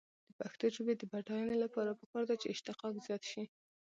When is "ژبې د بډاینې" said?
0.75-1.55